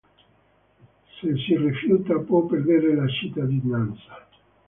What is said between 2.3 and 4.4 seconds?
perdere la cittadinanza.